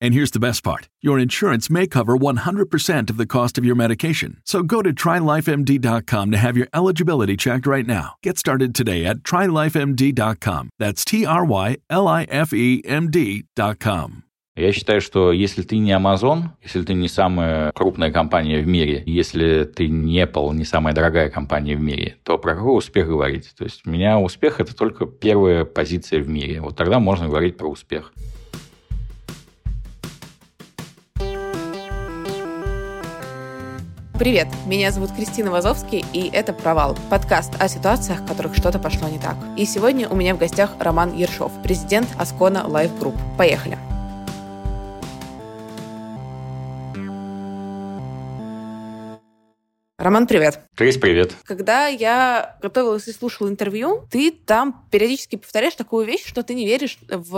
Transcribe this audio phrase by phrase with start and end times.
[0.00, 3.74] And here's the best part your insurance may cover 100% of the cost of your
[3.74, 4.40] medication.
[4.44, 8.14] So go to trylifemd.com to have your eligibility checked right now.
[8.22, 10.70] Get started today at trylifemd.com.
[10.78, 14.22] That's T R Y L I F E M D.com.
[14.56, 19.02] Я считаю, что если ты не Amazon, если ты не самая крупная компания в мире,
[19.04, 23.52] если ты не Apple, не самая дорогая компания в мире, то про какой успех говорить?
[23.58, 26.62] То есть у меня успех– это только первая позиция в мире.
[26.62, 28.14] Вот тогда можно говорить про успех.
[34.18, 39.08] Привет, меня зовут Кристина Вазовский, и это «Провал»– подкаст о ситуациях, в которых что-то пошло
[39.08, 39.36] не так.
[39.58, 43.18] И сегодня у меня в гостях Роман Ершов, президент Аскона Life Group.
[43.36, 43.76] Поехали!
[50.06, 50.60] Роман, привет.
[50.76, 51.34] Крис, привет.
[51.44, 56.64] Когда я готовилась и слушала интервью, ты там периодически повторяешь такую вещь, что ты не
[56.64, 57.34] веришь в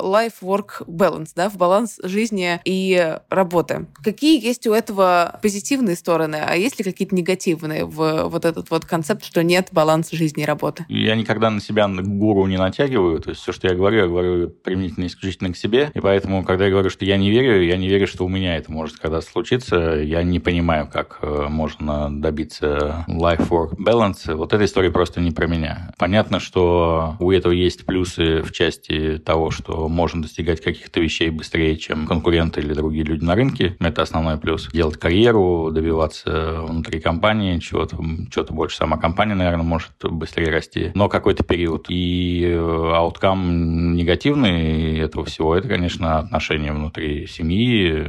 [0.00, 3.86] life-work balance, да, в баланс жизни и работы.
[4.02, 8.84] Какие есть у этого позитивные стороны, а есть ли какие-то негативные в вот этот вот
[8.84, 10.86] концепт, что нет баланса жизни и работы?
[10.88, 14.48] Я никогда на себя гуру не натягиваю, то есть все, что я говорю, я говорю
[14.48, 17.86] применительно исключительно к себе, и поэтому, когда я говорю, что я не верю, я не
[17.86, 23.04] верю, что у меня это может когда случиться, я не понимаю, как э, можно добиться
[23.08, 25.92] life-work balance, вот эта история просто не про меня.
[25.98, 31.76] Понятно, что у этого есть плюсы в части того, что можно достигать каких-то вещей быстрее,
[31.76, 33.76] чем конкуренты или другие люди на рынке.
[33.80, 34.68] Это основной плюс.
[34.72, 37.98] Делать карьеру, добиваться внутри компании чего-то,
[38.30, 38.76] что-то больше.
[38.76, 40.90] Сама компания, наверное, может быстрее расти.
[40.94, 41.86] Но какой-то период.
[41.88, 42.52] И
[42.94, 48.06] ауткам негативный этого всего, это, конечно, отношения внутри семьи,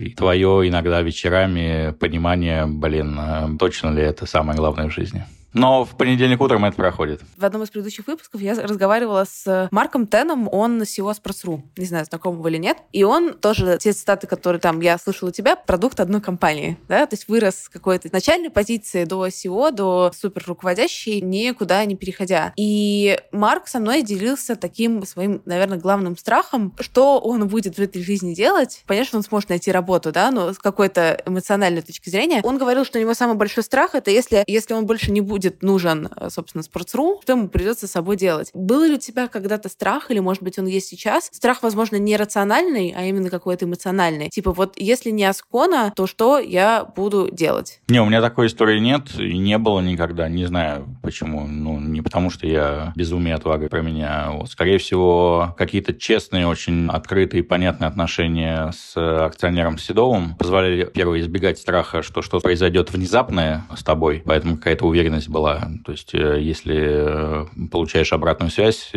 [0.00, 3.18] и твое иногда вечерами понимание, блин,
[3.58, 5.24] точно ли это самое главное в жизни.
[5.54, 7.22] Но в понедельник утром это проходит.
[7.36, 11.62] В одном из предыдущих выпусков я разговаривала с Марком Теном, он SEO Sports.ru.
[11.76, 12.76] Не знаю, знакомы вы или нет.
[12.92, 16.76] И он тоже, те цитаты, которые там я слышала у тебя, продукт одной компании.
[16.88, 17.06] Да?
[17.06, 22.52] То есть вырос с какой-то начальной позиции до SEO, до супер руководящей, никуда не переходя.
[22.56, 28.02] И Марк со мной делился таким своим, наверное, главным страхом, что он будет в этой
[28.02, 28.82] жизни делать.
[29.04, 32.40] Что он сможет найти работу, да, но с какой-то эмоциональной точки зрения.
[32.42, 35.43] Он говорил, что у него самый большой страх— это если, если он больше не будет
[35.44, 38.50] будет нужен, э, собственно, спортсру, что ему придется с собой делать.
[38.54, 41.28] Был ли у тебя когда-то страх, или, может быть, он есть сейчас?
[41.32, 44.30] Страх, возможно, не рациональный, а именно какой-то эмоциональный.
[44.30, 47.80] Типа, вот если не Аскона, то что я буду делать?
[47.88, 50.28] Не, у меня такой истории нет, и не было никогда.
[50.28, 51.46] Не знаю, почему.
[51.46, 54.30] Ну, не потому, что я безумие отвага про меня.
[54.32, 61.20] Вот, скорее всего, какие-то честные, очень открытые и понятные отношения с акционером Седовым позволяли, первое,
[61.20, 65.68] избегать страха, что что-то произойдет внезапное с тобой, поэтому какая-то уверенность была.
[65.84, 68.92] То есть, э, если э, получаешь обратную связь,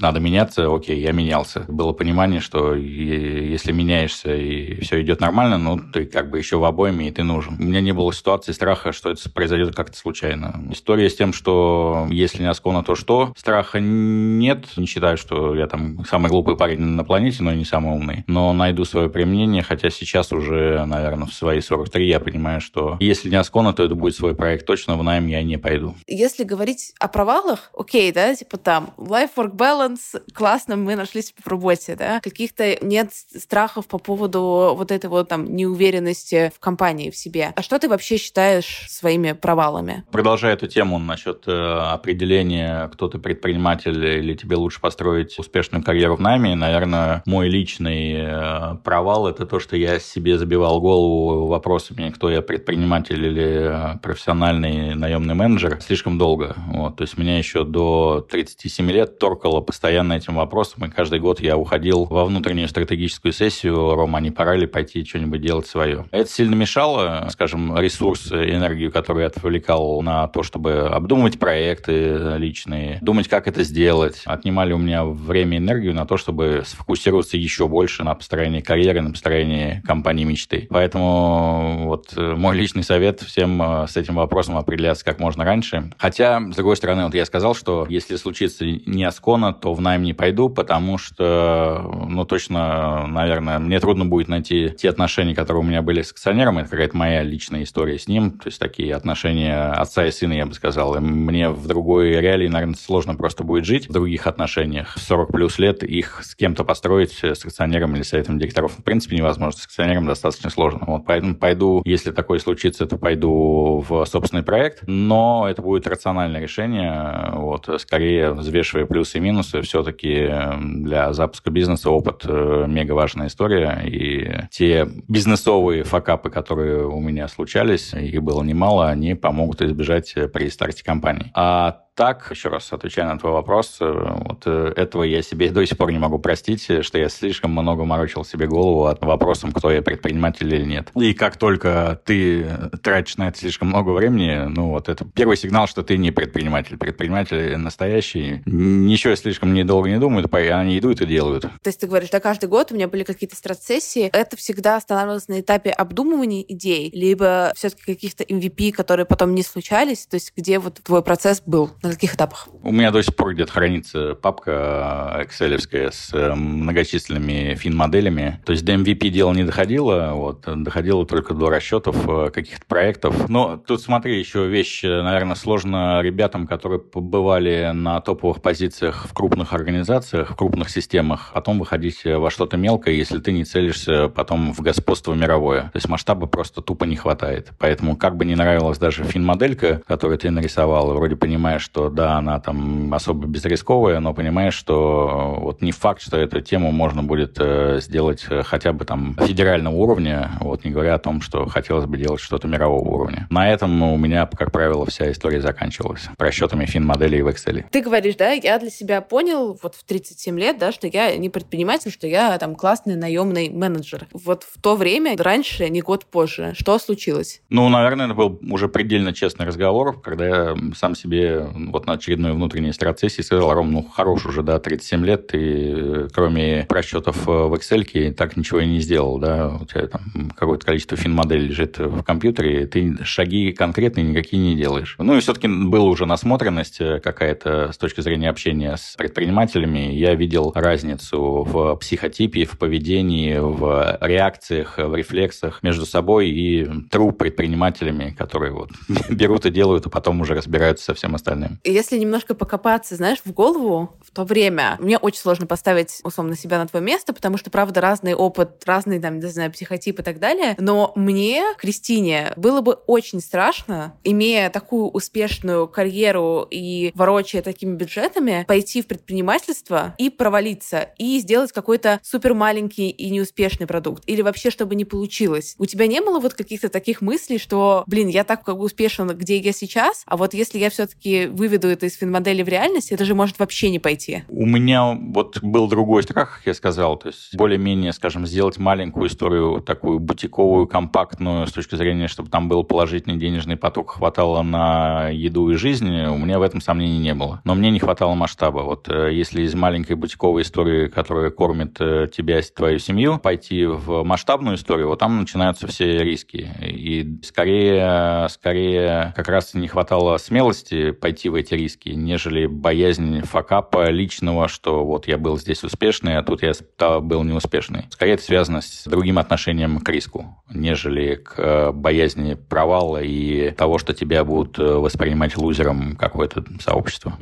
[0.00, 1.64] надо меняться, окей, я менялся.
[1.68, 6.64] Было понимание, что если меняешься и все идет нормально, ну, ты как бы еще в
[6.64, 7.56] обойме, и ты нужен.
[7.58, 10.64] У меня не было ситуации страха, что это произойдет как-то случайно.
[10.70, 13.32] История с тем, что если не Аскона, то что?
[13.36, 14.66] Страха нет.
[14.76, 18.24] Не считаю, что я там самый глупый парень на планете, но и не самый умный.
[18.26, 23.28] Но найду свое применение, хотя сейчас уже, наверное, в свои 43 я понимаю, что если
[23.30, 25.94] не Аскона, то это будет свой проект точно, в найм я не пойду.
[26.06, 31.46] Если говорить о провалах, окей, да, типа там life-work balance, баланс, классно, мы нашлись в
[31.48, 37.16] работе, да, каких-то нет страхов по поводу вот этой вот там неуверенности в компании, в
[37.16, 37.52] себе.
[37.54, 40.04] А что ты вообще считаешь своими провалами?
[40.10, 46.16] Продолжая эту тему насчет э, определения, кто ты предприниматель или тебе лучше построить успешную карьеру
[46.16, 52.10] в найме, наверное, мой личный э, провал– это то, что я себе забивал голову вопросами,
[52.10, 56.56] кто я, предприниматель или э, профессиональный наемный менеджер, слишком долго.
[56.68, 56.96] Вот.
[56.96, 61.58] То есть меня еще до 37 лет торкало постоянно этим вопросом, и каждый год я
[61.58, 66.06] уходил во внутреннюю стратегическую сессию, Рома, не пора ли пойти что-нибудь делать свое.
[66.12, 73.00] Это сильно мешало, скажем, ресурс, энергию, которую я отвлекал на то, чтобы обдумывать проекты личные,
[73.02, 74.22] думать, как это сделать.
[74.24, 79.02] Отнимали у меня время и энергию на то, чтобы сфокусироваться еще больше на построении карьеры,
[79.02, 80.68] на построении компании мечты.
[80.70, 85.90] Поэтому вот э, мой личный совет всем э, с этим вопросом определяться как можно раньше.
[85.98, 90.04] Хотя, с другой стороны, вот я сказал, что если случится не Аскона, то в найм
[90.04, 95.66] не пойду, потому что, ну, точно, наверное, мне трудно будет найти те отношения, которые у
[95.66, 96.58] меня были с акционером.
[96.58, 98.38] Это какая-то моя личная история с ним.
[98.38, 100.94] То есть такие отношения отца и сына, я бы сказал.
[100.94, 104.94] И мне в другой реалии, наверное, сложно просто будет жить в других отношениях.
[104.94, 109.16] В 40 плюс лет их с кем-то построить, с акционером или советом директоров, в принципе,
[109.16, 109.58] невозможно.
[109.60, 110.84] С акционером достаточно сложно.
[110.86, 114.84] Вот поэтому пойду, если такое случится, то пойду в собственный проект.
[114.86, 117.32] Но это будет рациональное решение.
[117.32, 120.30] Вот, скорее взвешивая плюсы и минусы, все-таки
[120.60, 123.82] для запуска бизнеса опыт э, мега важная история.
[123.84, 130.48] И те бизнесовые факапы, которые у меня случались, их было немало, они помогут избежать при
[130.48, 131.30] старте компании.
[131.34, 135.64] А так, еще раз отвечая на твой вопрос, э, вот э, этого я себе до
[135.66, 139.70] сих пор не могу простить, что я слишком много морочил себе голову от вопросом, кто
[139.70, 140.90] я, предприниматель или нет.
[140.94, 142.46] И как только ты
[142.82, 146.76] тратишь на это слишком много времени, ну вот это первый сигнал, что ты не предприниматель.
[146.76, 151.42] Предприниматель настоящий, ничего слишком недолго не думают, они идут и делают.
[151.42, 155.28] То есть ты говоришь, да, каждый год у меня были какие-то страт-сессии, это всегда останавливалось
[155.28, 160.58] на этапе обдумывания идей, либо все-таки каких-то MVP, которые потом не случались, то есть где
[160.58, 162.48] вот твой процесс был на каких этапах?
[162.62, 165.56] У меня до сих пор где-то хранится папка excel
[165.90, 168.40] с э, многочисленными фин-моделями.
[168.44, 173.28] То есть до MVP дело не доходило, вот, доходило только до расчетов э, каких-то проектов.
[173.28, 179.52] Но тут смотри, еще вещь, наверное, сложно ребятам, которые побывали на топовых позициях в крупных
[179.52, 184.60] организациях, в крупных системах, потом выходить во что-то мелкое, если ты не целишься потом в
[184.60, 185.62] господство мировое.
[185.62, 187.52] То есть масштаба просто тупо не хватает.
[187.58, 192.40] Поэтому как бы не нравилась даже фин-моделька, которую ты нарисовал, вроде понимаешь, что да, она
[192.40, 197.80] там особо безрисковая, но понимаешь, что вот не факт, что эту тему можно будет э,
[197.82, 201.98] сделать э, хотя бы там федерального уровня, вот не говоря о том, что хотелось бы
[201.98, 203.26] делать что-то мирового уровня.
[203.28, 207.66] На этом у меня, как правило, вся история заканчивалась расчетами фин-моделей в Excel.
[207.70, 211.28] Ты говоришь, да, я для себя понял вот в 37 лет, да, что я не
[211.28, 214.06] предприниматель, что я там классный наемный менеджер.
[214.14, 217.42] Вот в то время, раньше, не год позже, что случилось?
[217.50, 222.32] Ну, наверное, это был уже предельно честный разговор, когда я сам себе вот на очередной
[222.32, 227.30] внутренней страцессии сказал, Ром, ну, хорош уже, да, 37 лет, ты э, кроме расчетов э,
[227.30, 231.78] в Excel так ничего и не сделал, да, у тебя там какое-то количество фин-моделей лежит
[231.78, 234.96] в компьютере, ты шаги конкретные никакие не делаешь.
[234.98, 239.94] Ну, и все-таки была уже насмотренность э, какая-то с точки зрения общения с предпринимателями.
[239.94, 247.12] Я видел разницу в психотипе, в поведении, в реакциях, в рефлексах между собой и тру
[247.12, 248.70] предпринимателями, которые вот
[249.10, 251.55] берут и делают, а потом уже разбираются со всем остальным.
[251.64, 256.58] Если немножко покопаться, знаешь, в голову в то время, мне очень сложно поставить, условно, себя
[256.58, 260.18] на твое место, потому что, правда, разный опыт, разный, там, не знаю, психотип и так
[260.18, 260.54] далее.
[260.58, 268.44] Но мне, Кристине, было бы очень страшно, имея такую успешную карьеру и ворочая такими бюджетами,
[268.46, 274.02] пойти в предпринимательство и провалиться, и сделать какой-то супер маленький и неуспешный продукт.
[274.06, 275.54] Или вообще, чтобы не получилось.
[275.58, 279.08] У тебя не было вот каких-то таких мыслей, что, блин, я так как бы успешен,
[279.08, 282.92] где я сейчас, а вот если я все-таки вы выведу это из финмодели в реальность,
[282.92, 284.24] это же может вообще не пойти.
[284.28, 289.08] У меня вот был другой страх, как я сказал, то есть более-менее, скажем, сделать маленькую
[289.08, 295.08] историю, такую бутиковую, компактную, с точки зрения, чтобы там был положительный денежный поток, хватало на
[295.08, 297.40] еду и жизнь, у меня в этом сомнений не было.
[297.44, 298.60] Но мне не хватало масштаба.
[298.60, 303.66] Вот э, если из маленькой бутиковой истории, которая кормит э, тебя и твою семью, пойти
[303.66, 306.50] в масштабную историю, вот там начинаются все риски.
[306.60, 313.90] И скорее, скорее как раз не хватало смелости пойти в эти риски, нежели боязнь факапа
[313.90, 316.52] личного, что вот я был здесь успешный, а тут я
[317.00, 317.84] был неуспешный.
[317.90, 323.78] Скорее это связано с другим отношением к риску, нежели к э, боязни провала и того,
[323.78, 327.16] что тебя будут э, воспринимать лузером какое-то сообщество.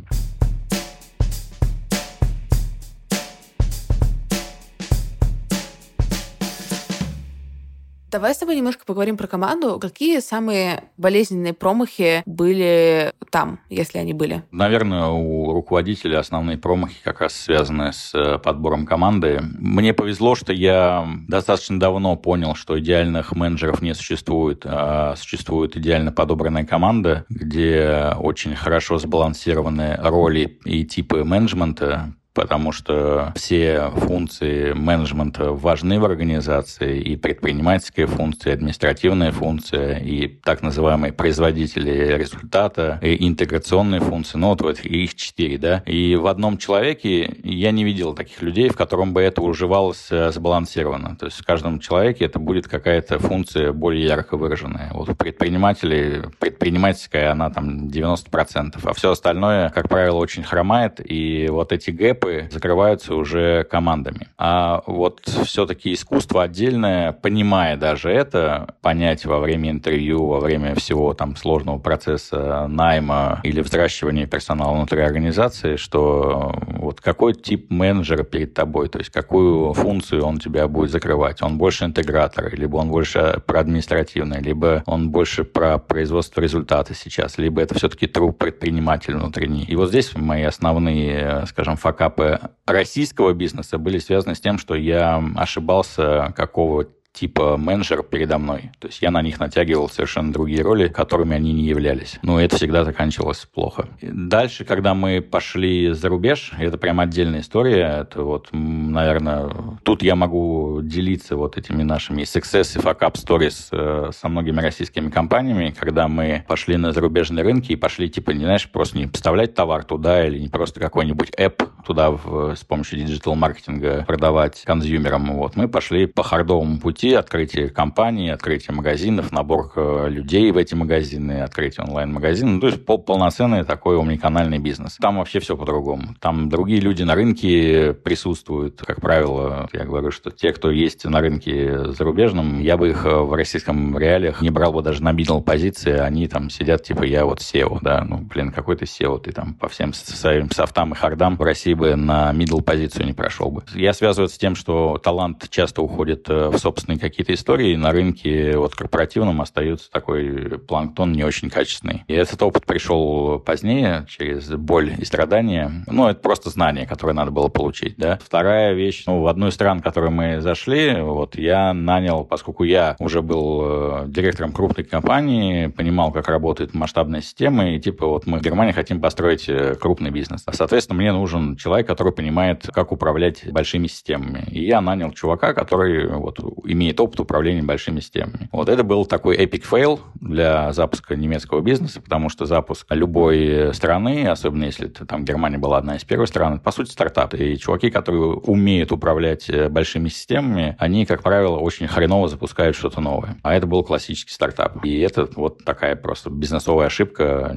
[8.14, 9.80] Давай с тобой немножко поговорим про команду.
[9.80, 14.44] Какие самые болезненные промахи были там, если они были?
[14.52, 19.40] Наверное, у руководителя основные промахи как раз связаны с э, подбором команды.
[19.58, 26.12] Мне повезло, что я достаточно давно понял, что идеальных менеджеров не существует, а существует идеально
[26.12, 35.52] подобранная команда, где очень хорошо сбалансированы роли и типы менеджмента, потому что все функции менеджмента
[35.52, 43.26] важны в организации, и предпринимательская функция, и административная функция, и так называемые производители результата, и
[43.26, 45.82] интеграционные функции, ну вот их четыре, да.
[45.86, 50.32] И в одном человеке я не видел таких людей, в котором бы это уживалось э,
[50.32, 51.16] сбалансированно.
[51.16, 54.90] То есть в каждом человеке это будет какая-то функция более ярко выраженная.
[54.92, 61.48] Вот у предпринимателей, предпринимательская, она там 90%, а все остальное, как правило, очень хромает, и
[61.48, 64.28] вот эти гэпы этапы закрываются уже командами.
[64.38, 71.14] А вот все-таки искусство отдельное, понимая даже это, понять во время интервью, во время всего
[71.14, 78.54] там сложного процесса найма или взращивания персонала внутри организации, что вот какой тип менеджера перед
[78.54, 81.42] тобой, то есть какую функцию он тебя будет закрывать.
[81.42, 87.38] Он больше интегратор, либо он больше про административный, либо он больше про производство результата сейчас,
[87.38, 89.64] либо это все-таки труп предприниматель внутренний.
[89.64, 94.74] И вот здесь мои основные, скажем, факапы этапы российского бизнеса были связаны с тем, что
[94.74, 98.72] я ошибался, какого типа менеджер передо мной.
[98.80, 102.18] То есть я на них натягивал совершенно другие роли, которыми они не являлись.
[102.22, 103.88] Но это всегда заканчивалось плохо.
[104.02, 108.00] Дальше, когда мы пошли за рубеж, это прям отдельная история.
[108.02, 109.48] Это вот, наверное,
[109.84, 114.60] тут я могу делиться вот этими нашими success и fuck up stories э, со многими
[114.60, 119.06] российскими компаниями, когда мы пошли на зарубежные рынки и пошли, типа, не знаешь, просто не
[119.06, 125.32] поставлять товар туда или не просто какой-нибудь app туда в, с помощью диджитал-маркетинга продавать консюмерам.
[125.34, 130.56] Вот мы пошли по хардовому пути пути открытие компаний, открытие магазинов, набор э, людей в
[130.56, 132.52] эти магазины, открытие онлайн-магазина.
[132.52, 134.96] Ну, то есть пол полноценный такой омниканальный бизнес.
[135.00, 136.14] Там вообще все по-другому.
[136.20, 138.80] Там другие люди на рынке присутствуют.
[138.80, 143.10] Как правило, я говорю, что те, кто есть на рынке зарубежном, я бы их э,
[143.10, 145.92] в российском реалиях не брал бы даже на middle позиции.
[145.92, 148.02] Они там сидят, типа, я вот SEO, да.
[148.02, 149.20] Ну, блин, какой ты SEO?
[149.20, 153.12] Ты там по всем своим софтам и хардам в России бы на middle позицию не
[153.12, 153.62] прошел бы.
[153.74, 157.76] Я связываю это с тем, что талант часто уходит э, в собственный качественные какие-то истории,
[157.76, 162.04] на рынке вот корпоративном остается такой планктон не очень качественный.
[162.08, 165.84] И этот опыт пришел позднее, через боль и страдания.
[165.86, 168.18] Ну, это просто знание, которое надо было получить, да.
[168.22, 172.64] Вторая вещь, ну, в одну из стран, в которую мы зашли, вот я нанял, поскольку
[172.64, 178.26] я уже был э, директором крупной компании, понимал, как работает масштабная система, и типа вот
[178.26, 180.44] мы в Германии хотим построить э, крупный бизнес.
[180.50, 184.44] Соответственно, мне нужен человек, который понимает, как управлять большими системами.
[184.50, 188.48] И я нанял чувака, который вот имеет опыт управления большими системами.
[188.52, 194.28] Вот это был такой epic fail для запуска немецкого бизнеса, потому что запуск любой страны,
[194.28, 197.34] особенно если это, там Германия была одна из первых стран, по сути, стартап.
[197.34, 203.00] И чуваки, которые умеют управлять э, большими системами, они, как правило, очень хреново запускают что-то
[203.00, 203.36] новое.
[203.42, 204.84] А это был классический стартап.
[204.84, 207.56] И это вот такая просто бизнесовая ошибка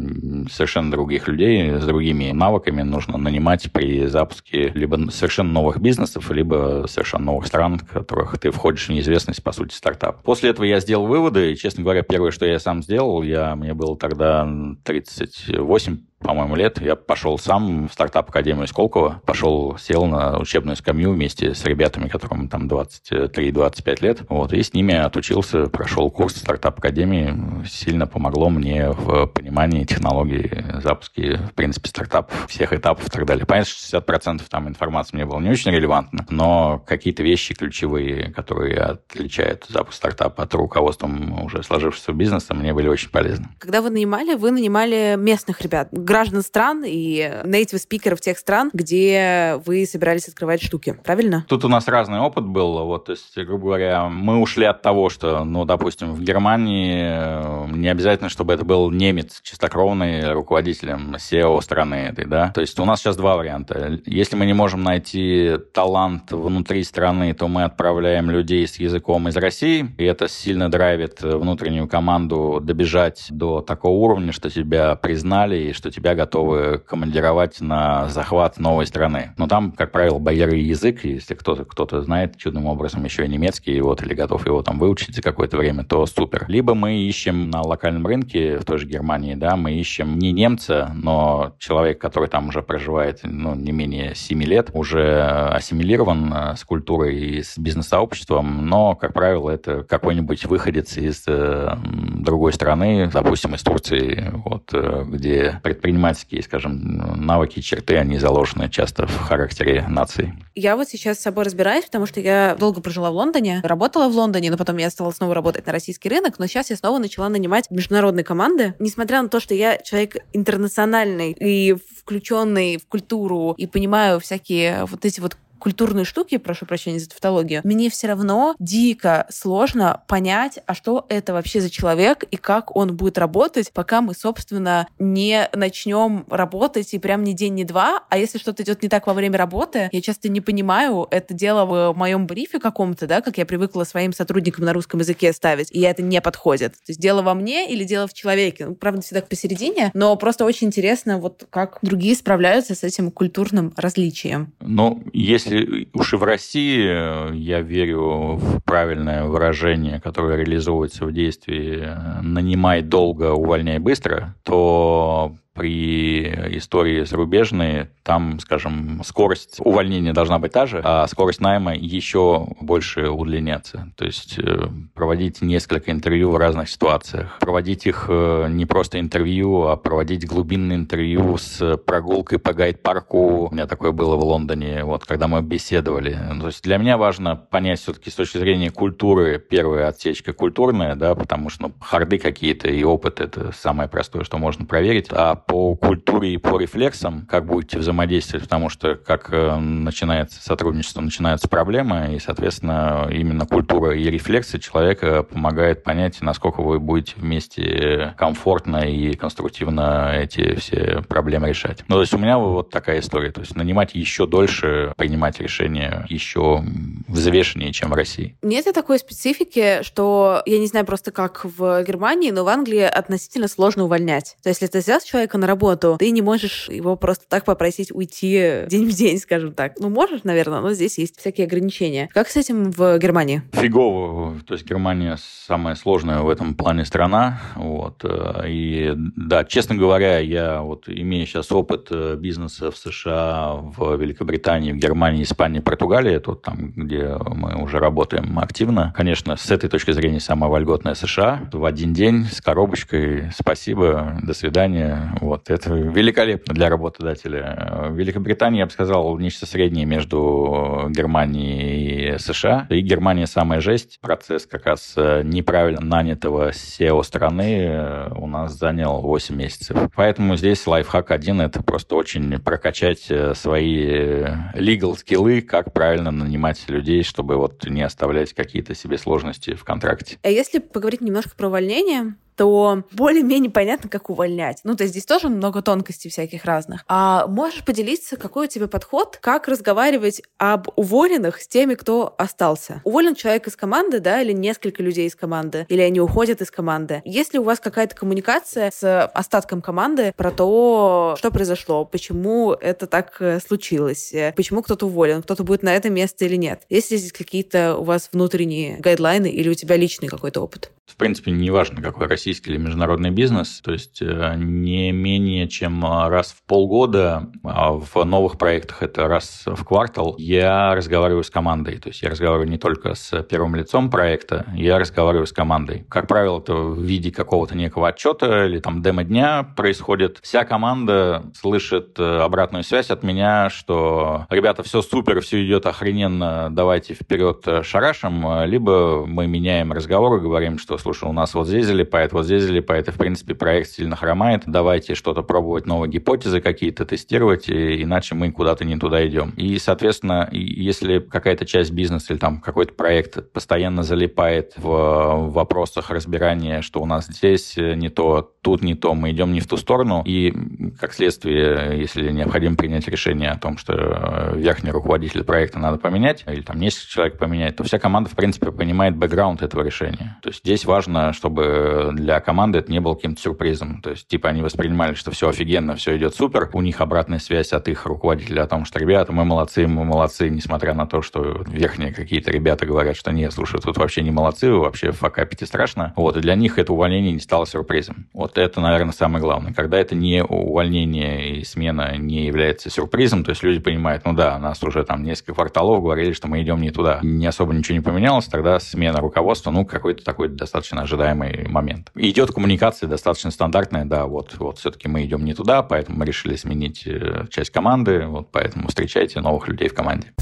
[0.52, 6.86] совершенно других людей с другими навыками нужно нанимать при запуске либо совершенно новых бизнесов, либо
[6.88, 10.24] совершенно новых стран, в которых ты входишь в неизвестность, по сути, стартап.
[10.24, 13.74] После этого я сделал выводы, и, честно говоря, первое, что я сам сделал, я, мне
[13.74, 14.48] было тогда
[14.84, 21.54] 38 по-моему, лет, я пошел сам в стартап-академию Сколково, пошел, сел на учебную скамью вместе
[21.54, 28.08] с ребятами, которым там 23-25 лет, вот, и с ними отучился, прошел курс стартап-академии, сильно
[28.08, 33.46] помогло мне в понимании технологий, запуске, в принципе, стартапов, всех этапов и так далее.
[33.46, 38.80] Понятно, что 60% там информации мне было не очень релевантно, но какие-то вещи ключевые, которые
[38.80, 41.10] отличают запуск стартапа от руководства
[41.44, 43.48] уже сложившегося бизнеса, мне были очень полезны.
[43.60, 49.62] Когда вы нанимали, вы нанимали местных ребят, граждан стран и native спикеров тех стран, где
[49.66, 51.46] вы собирались открывать штуки, правильно?
[51.48, 52.86] Тут у нас разный опыт был.
[52.86, 57.68] Вот, то есть, грубо говоря, мы ушли от того, что, ну, допустим, в Германии э,
[57.72, 62.52] не обязательно, чтобы это был немец, чистокровный руководителем SEO страны этой, да.
[62.56, 64.00] То есть у нас сейчас два варианта.
[64.06, 69.36] Если мы не можем найти талант внутри страны, то мы отправляем людей с языком из
[69.36, 75.74] России, и это сильно драйвит внутреннюю команду добежать до такого уровня, что тебя признали и
[75.74, 79.34] что тебя готовы командировать на захват новой страны.
[79.38, 83.82] Но там, как правило, барьеры язык, если кто-то кто знает чудным образом еще и немецкий,
[83.82, 86.46] вот, или готов его там выучить за какое-то время, то супер.
[86.48, 90.92] Либо мы ищем на локальном рынке в той же Германии, да, мы ищем не немца,
[90.94, 96.64] но человек, который там уже проживает, ну, не менее 7 лет, уже ассимилирован э, с
[96.64, 103.56] культурой и с бизнес-сообществом, но, как правило, это какой-нибудь выходец из э, другой страны, допустим,
[103.56, 110.34] из Турции, вот, э, где предпринимательские, скажем, навыки, черты, они заложены часто в характере нации.
[110.54, 114.16] Я вот сейчас с собой разбираюсь, потому что я долго прожила в Лондоне, работала в
[114.16, 117.30] Лондоне, но потом я стала снова работать на российский рынок, но сейчас я снова начала
[117.30, 118.74] нанимать международные команды.
[118.80, 125.06] Несмотря на то, что я человек интернациональный и включенный в культуру и понимаю всякие вот
[125.06, 130.74] эти вот культурные штуки, прошу прощения за тавтологию, мне все равно дико сложно понять, а
[130.74, 136.26] что это вообще за человек и как он будет работать, пока мы, собственно, не начнем
[136.30, 138.06] работать и прям ни день, ни два.
[138.08, 141.66] А если что-то идет не так во время работы, я часто не понимаю, это дело
[141.66, 145.82] в моем брифе каком-то, да, как я привыкла своим сотрудникам на русском языке ставить, и
[145.82, 146.76] это не подходит.
[146.76, 148.68] То есть дело во мне или дело в человеке.
[148.68, 153.74] Ну, правда, всегда посередине, но просто очень интересно, вот как другие справляются с этим культурным
[153.76, 154.54] различием.
[154.62, 161.06] Ну, если если уж и в России э, я верю в правильное выражение, которое реализовывается
[161.06, 161.88] в действии
[162.22, 170.66] «нанимай долго, увольняй быстро», то при истории зарубежной, там, скажем, скорость увольнения должна быть та
[170.66, 173.92] же, а скорость найма еще больше удлиняться.
[173.96, 177.38] То есть э, проводить несколько интервью в разных ситуациях.
[177.40, 183.48] Проводить их э, не просто интервью, а проводить глубинное интервью с прогулкой по гайд-парку.
[183.48, 186.18] У меня такое было в Лондоне, вот, когда мы беседовали.
[186.40, 191.16] То есть для меня важно понять все-таки с точки зрения культуры, первая отсечка культурная, да,
[191.16, 195.08] потому что ну, харды какие-то и опыт– это самое простое, что можно проверить.
[195.12, 201.02] А по культуре и по рефлексам, как будете взаимодействовать, потому что как э, начинается сотрудничество,
[201.02, 208.14] начинаются проблемы, и, соответственно, именно культура и рефлексы человека помогает понять, насколько вы будете вместе
[208.18, 211.84] комфортно и конструктивно эти все проблемы решать.
[211.88, 216.06] Ну, то есть у меня вот такая история, то есть нанимать еще дольше, принимать решения
[216.10, 216.64] еще
[217.08, 218.38] взвешеннее, чем в России.
[218.42, 223.48] Нет такой специфики, что, я не знаю просто как в Германии, но в Англии относительно
[223.48, 224.36] сложно увольнять.
[224.44, 227.92] То есть, если ты взял человека на работу, ты не можешь его просто так попросить
[227.92, 229.74] уйти день в день, скажем так.
[229.80, 232.10] Ну, можешь, наверное, но здесь есть всякие ограничения.
[232.14, 233.42] Как с этим в Германии?
[233.54, 234.36] Фигово.
[234.46, 235.18] То есть Германия
[235.48, 237.40] самая сложная в этом плане страна.
[237.56, 238.04] Вот.
[238.48, 244.72] И да, честно говоря, я вот имею сейчас опыт э, бизнеса в США, в Великобритании,
[244.72, 248.94] в Германии, Испании, Португалии, вот там, где мы уже работаем активно.
[248.96, 251.48] Конечно, с этой точки зрения самая вольготная США.
[251.52, 255.16] В один день с коробочкой «Спасибо, до свидания».
[255.28, 257.90] Вот, это великолепно для работодателя.
[257.90, 262.66] В Великобритании, я бы сказал, нечто среднее между Германией и США.
[262.70, 264.00] И Германия самая жесть.
[264.00, 269.78] Процесс как раз неправильно нанятого SEO страны у нас занял 8 месяцев.
[269.96, 274.24] Поэтому здесь лайфхак один– это просто очень прокачать свои
[274.56, 280.18] legal скиллы, как правильно нанимать людей, чтобы вот не оставлять какие-то себе сложности в контракте.
[280.24, 284.60] А если поговорить немножко про увольнение, то более-менее понятно, как увольнять.
[284.64, 286.86] Ну, то есть здесь тоже много тонкостей всяких разных.
[286.88, 292.82] А можешь поделиться, какой у тебя подход, как разговаривать об уволенных с теми, кто остался?
[292.84, 297.02] Уволен человек из команды, да, или несколько людей из команды, или они уходят из команды.
[297.04, 302.86] Есть ли у вас какая-то коммуникация с остатком команды про то, что произошло, почему это
[302.86, 306.62] так э, случилось, почему кто-то уволен, кто-то будет на это место или нет?
[306.70, 310.72] Есть ли здесь какие-то у вас внутренние гайдлайны или у тебя личный какой-то опыт?
[310.88, 316.32] В принципе, неважно, какой российский или международный бизнес, то есть э, не менее чем раз
[316.32, 321.78] в полгода, а в новых проектах это раз в квартал, я разговариваю с командой.
[321.78, 325.86] То есть я разговариваю не только с первым лицом проекта, я разговариваю с командой.
[325.90, 330.20] Как правило, это в виде какого-то некого отчета или там демо-дня происходит.
[330.24, 336.48] Вся команда слышит э, обратную связь от меня, что ребята, все супер, все идет охрененно,
[336.50, 341.48] давайте вперед э, шарашим, либо мы меняем разговор и говорим, что слушай, у нас вот
[341.48, 345.92] здесь залипает, вот здесь залипает, и, в принципе, проект сильно хромает, давайте что-то пробовать, новые
[345.92, 349.32] гипотезы какие-то тестировать, иначе мы куда-то не туда идем.
[349.38, 356.62] И, соответственно, если какая-то часть бизнеса или там какой-то проект постоянно залипает в вопросах разбирания,
[356.62, 360.04] что у нас здесь не то, тут не то, мы идем не в ту сторону,
[360.06, 360.34] и,
[360.80, 366.42] как следствие, если необходимо принять решение о том, что верхний руководитель проекта надо поменять, или
[366.42, 370.18] там несколько человек поменять, то вся команда, в принципе, понимает бэкграунд этого решения.
[370.22, 373.82] То есть здесь важно, чтобы для команды это не было каким-то сюрпризом.
[373.82, 376.50] То есть, типа, они воспринимали, что все офигенно, все идет супер.
[376.54, 380.30] У них обратная связь от их руководителя о том, что, ребята, мы молодцы, мы молодцы,
[380.30, 384.52] несмотря на то, что верхние какие-то ребята говорят, что нет, слушай, тут вообще не молодцы,
[384.52, 385.94] вы вообще факапите страшно.
[385.96, 388.08] Вот, и для них это увольнение не стало сюрпризом.
[388.14, 389.54] Вот это, наверное, самое главное.
[389.54, 394.38] Когда это не увольнение и смена не является сюрпризом, то есть люди понимают, ну да,
[394.38, 397.00] нас уже там несколько кварталов говорили, что мы идем не туда.
[397.02, 401.92] Не особо ничего не поменялось, тогда смена руководства, ну, какой-то такой достаточно ожидаемый момент.
[401.96, 406.36] идет коммуникация достаточно стандартная, да, вот, вот все-таки мы идем не туда, поэтому мы решили
[406.36, 410.14] сменить э, часть команды, вот поэтому встречайте новых людей в команде.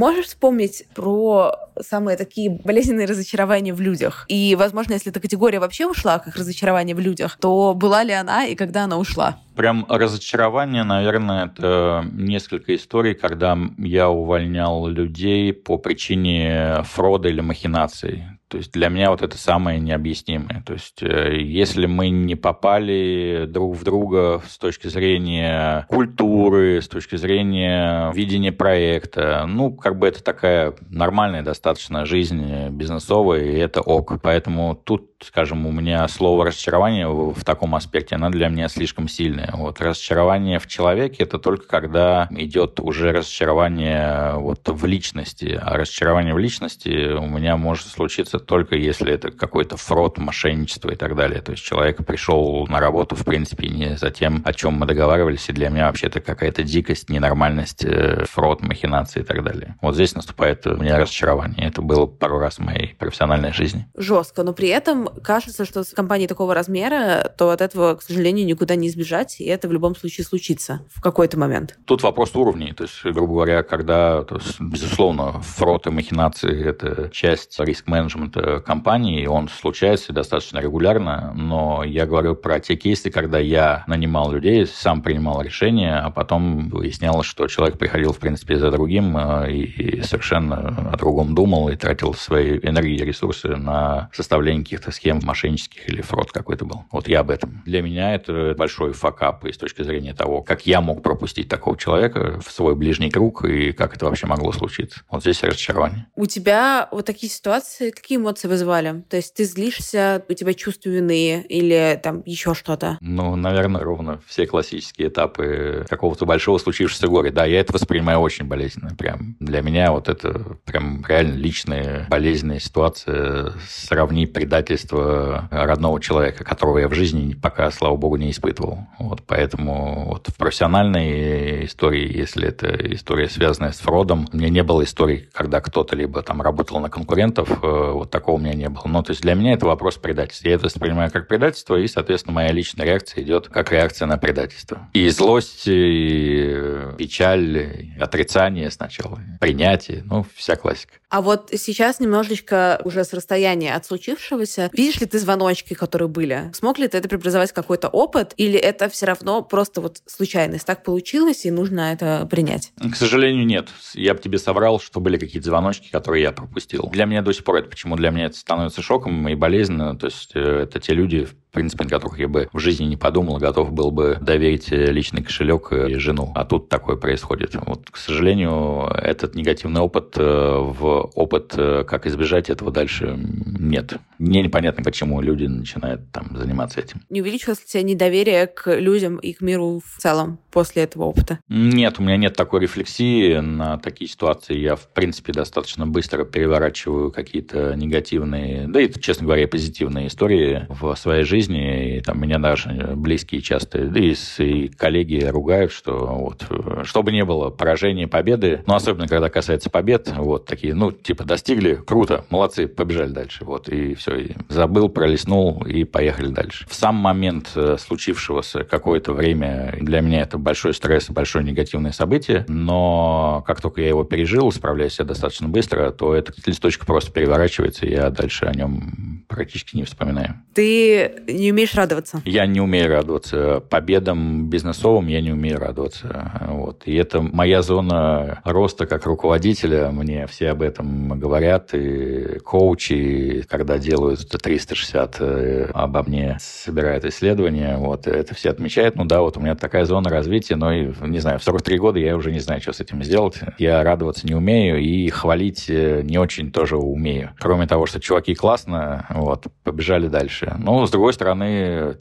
[0.00, 4.24] Можешь вспомнить про самые такие болезненные разочарования в людях?
[4.28, 8.46] И, возможно, если эта категория вообще ушла, как разочарование в людях, то была ли она
[8.46, 9.40] и когда она ушла?
[9.60, 18.24] Прям разочарование, наверное, это несколько историй, когда я увольнял людей по причине фрода или махинаций.
[18.48, 20.64] То есть для меня вот это самое необъяснимое.
[20.66, 26.88] То есть э, если мы не попали друг в друга с точки зрения культуры, с
[26.88, 33.82] точки зрения видения проекта, ну, как бы это такая нормальная достаточно жизнь бизнесовая, и это
[33.82, 34.20] ок.
[34.20, 39.49] Поэтому тут скажем, у меня слово разочарование в таком аспекте, оно для меня слишком сильное.
[39.52, 46.34] Вот разочарование в человеке это только когда идет уже разочарование вот в личности, а разочарование
[46.34, 51.40] в личности у меня может случиться только если это какой-то фрод, мошенничество и так далее.
[51.42, 55.48] То есть человек пришел на работу, в принципе, не за тем, о чем мы договаривались,
[55.48, 59.76] и для меня вообще это какая-то дикость, ненормальность, э, фрод, махинации и так далее.
[59.80, 61.68] Вот здесь наступает у меня разочарование.
[61.68, 63.86] Это было пару раз в моей профессиональной жизни.
[63.96, 68.46] Жестко, но при этом кажется, что с компанией такого размера, то от этого, к сожалению,
[68.46, 71.78] никуда не избежать, и это в любом случае случится в какой-то момент.
[71.84, 72.72] Тут вопрос уровней.
[72.72, 79.22] То есть, грубо говоря, когда, то есть, безусловно, фрод и махинации– это часть риск-менеджмента компании,
[79.22, 84.66] и он случается достаточно регулярно, но я говорю про те кейсы, когда я нанимал людей,
[84.66, 90.02] сам принимал решения, а потом выяснялось, что человек приходил, в принципе, за другим э, и
[90.02, 95.88] совершенно о другом думал и тратил свои энергии и ресурсы на составление каких-то схем мошеннических
[95.88, 96.84] или фрод какой-то был.
[96.90, 97.62] Вот я об этом.
[97.64, 101.76] Для меня это большой факап и с точки зрения того, как я мог пропустить такого
[101.76, 105.00] человека в свой ближний круг и как это вообще могло случиться.
[105.10, 106.06] Вот здесь разочарование.
[106.16, 109.04] У тебя вот такие ситуации, какие эмоции вызывали?
[109.08, 112.98] То есть ты злишься, у тебя чувство вины или там еще что-то?
[113.00, 117.30] Ну, наверное, ровно все классические этапы какого-то большого случившегося горя.
[117.30, 118.94] Да, я это воспринимаю очень болезненно.
[118.96, 123.52] Прям для меня вот это прям реально личная болезненная ситуация.
[123.68, 128.86] Сравни предательство родного человека, которого я в жизни пока, слава богу, не испытывал.
[129.10, 134.62] Вот, поэтому вот в профессиональной истории, если это история, связанная с фродом, у меня не
[134.62, 138.68] было истории, когда кто-то либо там работал на конкурентов, э, вот такого у меня не
[138.68, 138.82] было.
[138.84, 140.46] Ну, то есть для меня это вопрос предательства.
[140.46, 144.88] Я это воспринимаю как предательство, и, соответственно, моя личная реакция идет как реакция на предательство.
[144.92, 146.56] И злость, и
[146.96, 147.56] печаль,
[147.96, 151.00] и отрицание сначала, принятие, ну, вся классика.
[151.08, 156.52] А вот сейчас немножечко уже с расстояния от случившегося, видишь ли ты звоночки, которые были?
[156.54, 158.32] Смог ли ты это преобразовать в какой-то опыт?
[158.36, 160.66] Или это все равно просто вот случайность?
[160.66, 162.72] Так получилось, и нужно это принять?
[162.78, 163.68] К сожалению, нет.
[163.94, 166.88] Я бы тебе соврал, что были какие-то звоночки, которые я пропустил.
[166.92, 169.96] Для меня до сих пор это почему для меня это становится шоком и болезненно.
[169.96, 172.96] То есть э, это те люди, в принципе, на которых я бы в жизни не
[172.96, 176.30] подумал, готов был бы доверить личный кошелек и жену.
[176.34, 177.56] А тут такое происходит.
[177.66, 183.94] Вот, к сожалению, этот негативный опыт э, в опыт, э, как избежать этого дальше, нет.
[184.18, 187.02] Мне непонятно, почему люди начинают там заниматься этим.
[187.10, 191.04] Не увеличилось ли у тебя недоверие к людям и к миру в целом после этого
[191.04, 191.40] опыта?
[191.48, 194.56] Нет, у меня нет такой рефлексии на такие ситуации.
[194.56, 200.94] Я, в принципе, достаточно быстро переворачиваю какие-то негативные, да и, честно говоря, позитивные истории в
[200.94, 205.94] своей жизни жизни, и там меня даже близкие часто, да и, и коллеги ругают, что
[205.96, 206.44] вот,
[206.84, 211.74] чтобы не было поражения, победы, но особенно когда касается побед, вот такие, ну, типа, достигли,
[211.86, 216.66] круто, молодцы, побежали дальше, вот, и все, и забыл, пролистнул, и поехали дальше.
[216.68, 222.44] В сам момент э, случившегося какое-то время для меня это большой стресс, большое негативное событие,
[222.48, 227.86] но как только я его пережил, справляюсь я достаточно быстро, то этот листочек просто переворачивается,
[227.86, 230.34] и я дальше о нем практически не вспоминаю.
[230.54, 232.22] Ты не умеешь радоваться?
[232.24, 233.62] Я не умею радоваться.
[233.68, 236.32] Победам бизнесовым я не умею радоваться.
[236.48, 236.82] Вот.
[236.86, 239.90] И это моя зона роста как руководителя.
[239.90, 241.74] Мне все об этом говорят.
[241.74, 248.96] И коучи, когда делают 360 э, обо мне, собирают исследования, вот, это все отмечают.
[248.96, 252.16] Ну да, вот у меня такая зона развития, но, не знаю, в 43 года я
[252.16, 253.38] уже не знаю, что с этим сделать.
[253.58, 257.30] Я радоваться не умею и хвалить э, не очень тоже умею.
[257.38, 260.54] Кроме того, что чуваки классно, вот, побежали дальше.
[260.58, 261.19] Но, с другой стороны,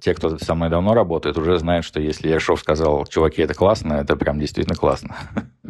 [0.02, 3.94] те, кто со мной давно работает, уже знают, что если Ершов сказал, чуваки, это классно,
[3.94, 5.16] это прям действительно классно.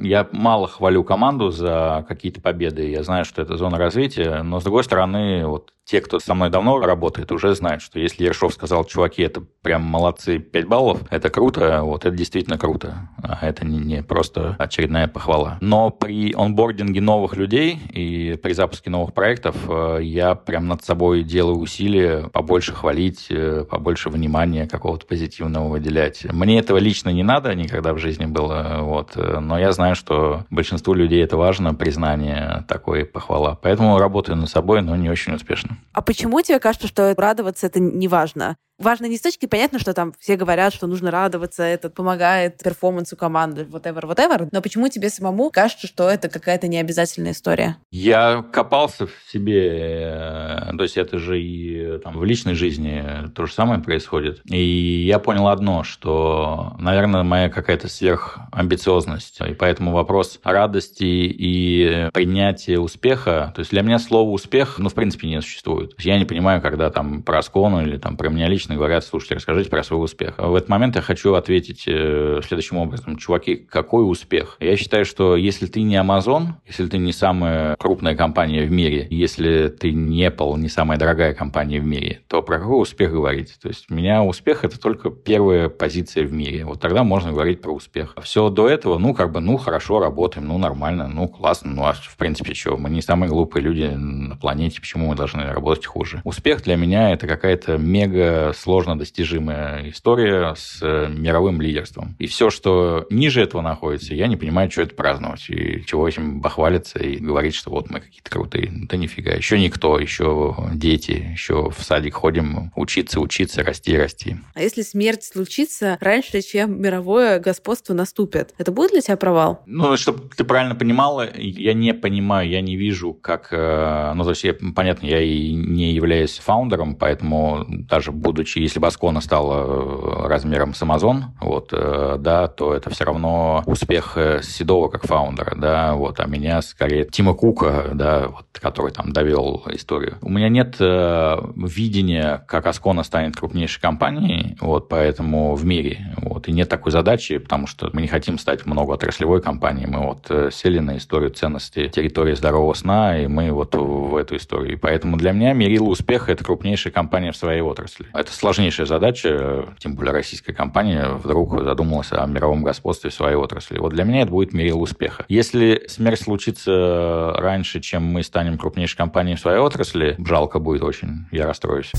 [0.02, 2.90] Я мало хвалю команду за какие-то победы.
[2.90, 6.52] Я знаю, что это зона развития, но, с другой стороны, вот те, кто со мной
[6.52, 11.32] давно работает, уже знают, что если Ершов сказал, чуваки, это прям молодцы, 5 баллов, это
[11.32, 13.10] круто, вот это действительно круто.
[13.24, 15.58] А это не, не просто очередная похвала.
[15.62, 21.24] Но при онбординге новых людей и при запуске новых проектов э, я прям над собой
[21.24, 26.24] делаю усилия побольше хвалить, э, побольше внимания какого-то позитивного выделять.
[26.32, 30.94] Мне этого лично не надо никогда в жизни было, вот, но я знаю, что большинству
[30.94, 33.58] людей это важно, признание такой похвала.
[33.62, 35.78] Поэтому работаю над собой, но не очень успешно.
[35.94, 38.58] А почему тебе кажется, что радоваться это не важно?
[38.80, 43.16] Важно не с точки, понятно, что там все говорят, что нужно радоваться, это помогает перформансу
[43.16, 47.78] команды, whatever, whatever, но почему тебе самому кажется, что это какая-то необязательная история?
[47.92, 53.04] Я копался в себе, э, то есть это же и там, в личной жизни
[53.36, 54.42] то же самое происходит.
[54.46, 62.80] И я понял одно, что, наверное, моя какая-то сверхамбициозность, и поэтому вопрос радости и принятия
[62.80, 65.94] успеха, то есть для меня слово «успех», ну, в принципе, не существует.
[66.00, 69.36] Я не понимаю, когда там про Аскону или там про меня лично обычно говорят, слушайте,
[69.36, 70.36] расскажите про свой успех.
[70.38, 73.18] В этот момент я хочу ответить э, следующим образом.
[73.18, 74.58] Чуваки, какой успех?
[74.60, 79.08] Я считаю, что если ты не Amazon, если ты не самая крупная компания в мире,
[79.10, 83.56] если ты не Apple, не самая дорогая компания в мире, то про какой успех говорить?
[83.62, 86.66] То есть у меня успех– это только первая позиция в мире.
[86.66, 88.16] Вот тогда можно говорить про успех.
[88.22, 91.94] Все до этого, ну, как бы, ну, хорошо, работаем, ну, нормально, ну, классно, ну, а
[91.94, 96.22] в принципе, что, мы не самые глупые люди на планете, почему мы должны работать хуже?
[96.24, 102.16] Успех для меня– это какая-то мега сложно достижимая история с э, мировым лидерством.
[102.20, 106.42] И все, что ниже этого находится, я не понимаю, что это праздновать, и чего этим
[106.42, 108.72] бахвалиться и говорить, что вот мы какие-то крутые.
[108.72, 109.34] Да нифига.
[109.34, 114.38] Еще никто, еще дети, еще в садик ходим учиться, учиться, расти, расти.
[114.54, 119.64] А если смерть случится раньше, чем мировое господство наступит, это будет для тебя провал?
[119.66, 123.50] Ну, чтобы ты правильно понимала, я не понимаю, я не вижу, как...
[123.52, 128.64] Э, ну, то есть, я, понятно, я и не являюсь фаундером, поэтому даже будучи случае,
[128.64, 133.64] если бы Аскона стала э, размером с Amazon, вот, э, да, то это все равно
[133.66, 138.92] успех э, Седова как фаундера, да, вот, а меня скорее Тима Кука, да, вот, который
[138.92, 140.18] там довел историю.
[140.22, 146.48] У меня нет э, видения, как Аскона станет крупнейшей компанией, вот, поэтому в мире, вот,
[146.48, 150.80] и нет такой задачи, потому что мы не хотим стать многоотраслевой компанией, мы вот сели
[150.80, 154.74] на историю ценности территории здорового сна, и мы вот в эту историю.
[154.74, 158.08] И поэтому для меня мерило успеха– это крупнейшая компания в своей отрасли.
[158.14, 163.78] Это сложнейшая задача, тем более российская компания вдруг задумалась о мировом господстве своей отрасли.
[163.78, 165.26] Вот для меня это будет мерил успеха.
[165.28, 171.26] Если смерть случится раньше, чем мы станем крупнейшей компанией в своей отрасли, жалко будет очень,
[171.32, 171.92] я расстроюсь.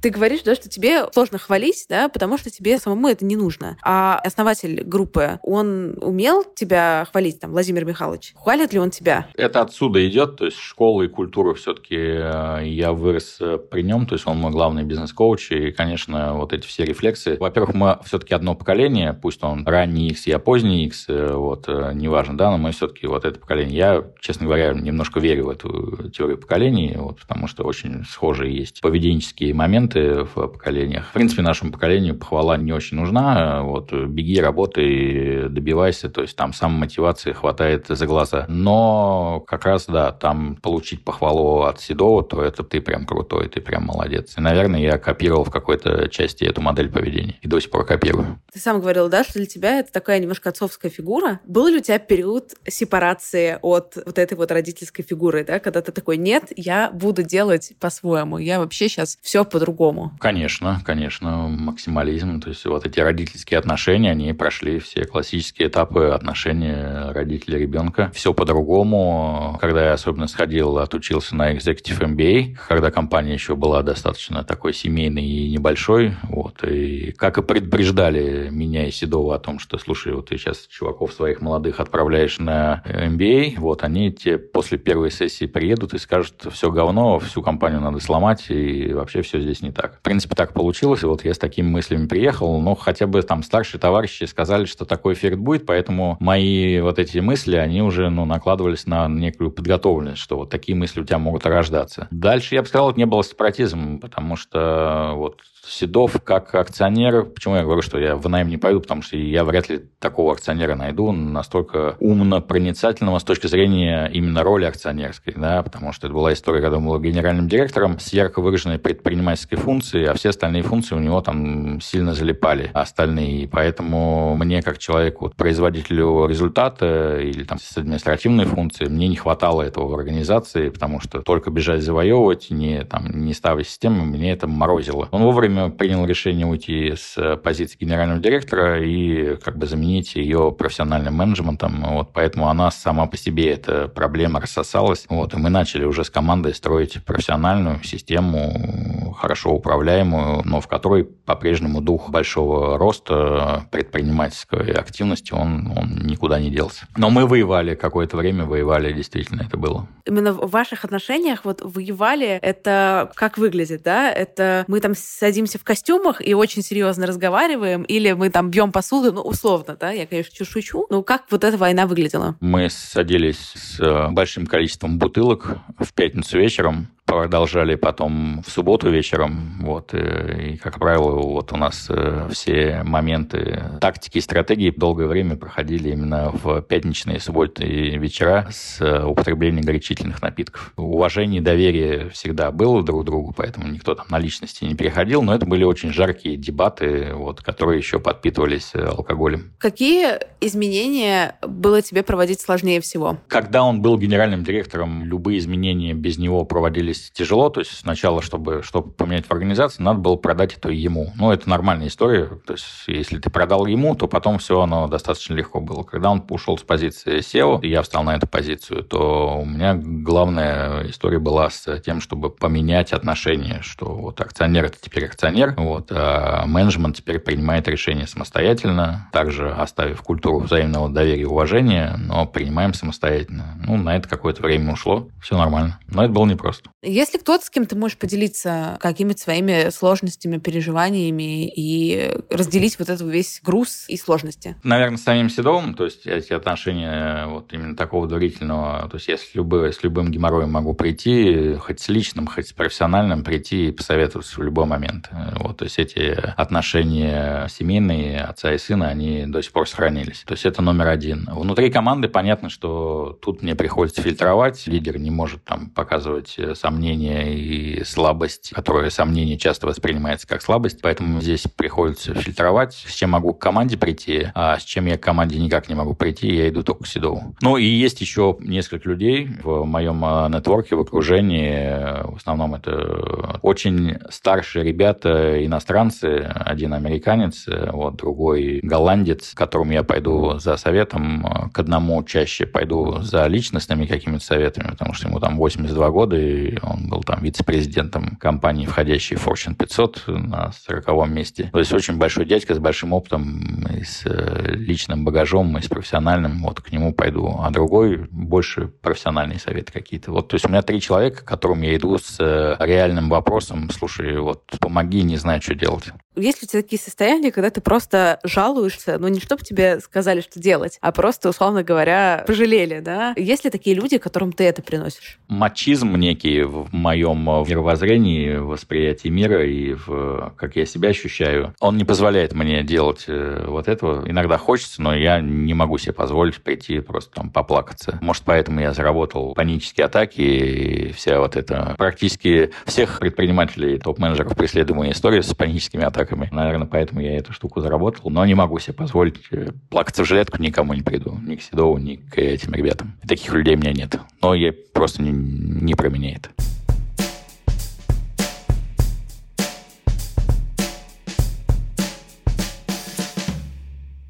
[0.00, 3.76] Ты говоришь, да, что тебе сложно хвалить, да, потому что тебе самому это не нужно.
[3.82, 8.32] А основатель группы, он умел тебя хвалить, там, Владимир Михайлович?
[8.36, 9.28] Хвалит ли он тебя?
[9.34, 14.06] Это отсюда идет, то есть школа и культура все-таки э, я вырос э, при нем,
[14.06, 17.36] то есть он мой главный бизнес-коуч, и, конечно, вот эти все рефлексы.
[17.38, 22.38] Во-первых, мы все-таки одно поколение, пусть он ранний X, я поздний X, э, вот, неважно,
[22.38, 23.76] да, но мы все-таки вот это поколение.
[23.76, 28.80] Я, честно говоря, немножко верю в эту теорию поколений, вот, потому что очень схожие есть
[28.80, 31.08] поведенческие моменты, моменты в поколениях.
[31.08, 33.62] В принципе, нашему поколению похвала не очень нужна.
[33.62, 36.08] Вот беги, работай, добивайся.
[36.08, 38.46] То есть там сам мотивации хватает за глаза.
[38.48, 43.60] Но как раз, да, там получить похвалу от Седова, то это ты прям крутой, ты
[43.60, 44.34] прям молодец.
[44.36, 47.36] И, наверное, я копировал в какой-то части эту модель поведения.
[47.42, 48.38] И до сих пор копирую.
[48.52, 51.40] Ты сам говорил, да, что для тебя это такая немножко отцовская фигура.
[51.44, 55.92] Был ли у тебя период сепарации от вот этой вот родительской фигуры, да, когда ты
[55.92, 60.12] такой, нет, я буду делать по-своему, я вообще сейчас все по-другому по-другому?
[60.20, 62.40] Конечно, конечно, максимализм.
[62.40, 68.10] То есть вот эти родительские отношения, они прошли все классические этапы отношений родителя ребенка.
[68.14, 69.56] Все по-другому.
[69.60, 75.24] Когда я особенно сходил, отучился на Executive MBA, когда компания еще была достаточно такой семейной
[75.24, 80.28] и небольшой, вот, и как и предупреждали меня и Седова о том, что, слушай, вот
[80.28, 85.94] ты сейчас чуваков своих молодых отправляешь на MBA, вот, они тебе после первой сессии приедут
[85.94, 89.98] и скажут, все говно, всю компанию надо сломать, и вообще все здесь не так.
[89.98, 93.42] В принципе, так получилось, и вот я с такими мыслями приехал, но хотя бы там
[93.42, 98.24] старшие товарищи сказали, что такой эффект будет, поэтому мои вот эти мысли, они уже, ну,
[98.24, 102.08] накладывались на некую подготовленность, что вот такие мысли у тебя могут рождаться.
[102.10, 107.62] Дальше, я бы сказал, не было сепаратизмом, потому что вот Седов как акционер, почему я
[107.62, 111.12] говорю, что я в найм не пойду, потому что я вряд ли такого акционера найду,
[111.12, 116.60] настолько умно проницательного с точки зрения именно роли акционерской, да, потому что это была история,
[116.60, 120.98] когда он был генеральным директором с ярко выраженной предпринимательской функцией, а все остальные функции у
[120.98, 123.48] него там сильно залипали, остальные.
[123.48, 129.88] Поэтому мне, как человеку, производителю результата или там с административной функцией, мне не хватало этого
[129.88, 135.08] в организации, потому что только бежать завоевывать, не, там, не ставить систему, мне это морозило.
[135.10, 141.14] Он вовремя принял решение уйти с позиции генерального директора и как бы заменить ее профессиональным
[141.14, 141.84] менеджментом.
[141.84, 145.04] Вот, поэтому она сама по себе, эта проблема рассосалась.
[145.08, 151.04] Вот, и мы начали уже с командой строить профессиональную систему, хорошо управляемую, но в которой
[151.04, 156.86] по-прежнему дух большого роста предпринимательской активности, он, он никуда не делся.
[156.96, 159.88] Но мы воевали какое-то время, воевали, действительно, это было.
[160.06, 164.10] Именно в ваших отношениях вот воевали, это как выглядит, да?
[164.10, 168.72] Это мы там садимся садимся в костюмах и очень серьезно разговариваем, или мы там бьем
[168.72, 170.86] посуду, ну, условно, да, я, конечно, шучу.
[170.90, 172.36] Ну, как вот эта война выглядела?
[172.40, 179.58] Мы садились с э, большим количеством бутылок в пятницу вечером, продолжали потом в субботу вечером.
[179.60, 185.08] Вот, э, и, как правило, вот у нас э, все моменты тактики и стратегии долгое
[185.08, 190.72] время проходили именно в пятничные и субботние вечера с э, употреблением горячительных напитков.
[190.76, 195.22] Уважение и доверие всегда было друг к другу, поэтому никто там на личности не переходил,
[195.22, 199.52] но это были очень жаркие дебаты, вот, которые еще подпитывались алкоголем.
[199.58, 203.18] Какие изменения было тебе проводить сложнее всего?
[203.26, 207.48] Когда он был генеральным директором, любые изменения без него проводились здесь тяжело.
[207.50, 211.12] То есть сначала, чтобы, чтобы поменять в организации, надо было продать это ему.
[211.16, 212.26] Ну, это нормальная история.
[212.46, 215.82] То есть если ты продал ему, то потом все оно достаточно легко было.
[215.82, 219.74] Когда он ушел с позиции SEO, и я встал на эту позицию, то у меня
[219.74, 225.88] главная история была с тем, чтобы поменять отношения, что вот акционер– это теперь акционер, вот,
[225.90, 232.74] а менеджмент теперь принимает решения самостоятельно, также оставив культуру взаимного доверия и уважения, но принимаем
[232.74, 233.56] самостоятельно.
[233.66, 235.78] Ну, на это какое-то время ушло, все нормально.
[235.88, 236.70] Но это было непросто.
[236.90, 243.08] Если кто-то, с кем ты можешь поделиться какими-то своими сложностями, переживаниями и разделить вот этот
[243.08, 244.56] весь груз и сложности?
[244.64, 249.16] Наверное, с самим Седовым, то есть эти отношения вот именно такого доверительного, то есть я
[249.16, 253.72] с, любым, с любым геморроем могу прийти, хоть с личным, хоть с профессиональным, прийти и
[253.72, 255.10] посоветоваться в любой момент.
[255.36, 260.24] Вот, то есть эти отношения семейные отца и сына, они до сих пор сохранились.
[260.26, 261.28] То есть это номер один.
[261.30, 264.66] Внутри команды понятно, что тут мне приходится фильтровать.
[264.66, 270.80] Лидер не может там показывать сам сомнения и слабость, которая сомнение часто воспринимается как слабость,
[270.80, 275.02] поэтому здесь приходится фильтровать, с чем могу к команде прийти, а с чем я к
[275.02, 277.34] команде никак не могу прийти, я иду только к Седову.
[277.42, 283.38] Ну и есть еще несколько людей в моем а, нетворке, в окружении, в основном это
[283.42, 291.50] очень старшие ребята, иностранцы, один американец, вот другой голландец, к которому я пойду за советом,
[291.52, 296.56] к одному чаще пойду за личностными какими-то советами, потому что ему там 82 года, и
[296.62, 301.50] он был там вице-президентом компании, входящей в Fortune 500 на 40 месте.
[301.52, 305.68] То есть очень большой дядька с большим опытом и с э, личным багажом, и с
[305.68, 306.42] профессиональным.
[306.42, 307.36] Вот к нему пойду.
[307.40, 310.12] А другой больше профессиональные советы какие-то.
[310.12, 313.70] Вот, то есть у меня три человека, к которым я иду с э, реальным вопросом.
[313.70, 315.92] Слушай, вот помоги, не знаю, что делать.
[316.16, 320.20] Есть ли у тебя такие состояния, когда ты просто жалуешься, ну не чтобы тебе сказали,
[320.20, 323.14] что делать, а просто, условно говоря, пожалели, да?
[323.16, 325.20] Есть ли такие люди, которым ты это приносишь?
[325.28, 331.84] Мачизм некий в моем мировоззрении, восприятии мира и в как я себя ощущаю, он не
[331.84, 334.08] позволяет мне делать э, вот этого.
[334.08, 337.98] Иногда хочется, но я не могу себе позволить прийти просто там поплакаться.
[338.00, 344.90] Может, поэтому я заработал панические атаки и вся вот эта практически всех предпринимателей, топ-менеджеров преследуемая
[344.90, 346.28] история с паническими атаками атаками.
[346.32, 348.10] Наверное, поэтому я эту штуку заработал.
[348.10, 351.18] Но не могу себе позволить э, плакаться в жилетку, никому не приду.
[351.22, 352.94] Ни к Седову, ни к этим ребятам.
[353.06, 353.98] Таких людей у меня нет.
[354.22, 356.30] Но я просто не, не про меня это.